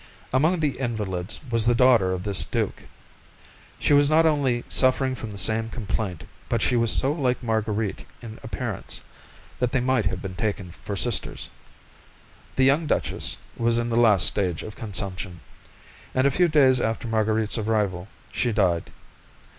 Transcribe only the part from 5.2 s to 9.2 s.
the same complaint, but she was so like Marguerite in appearance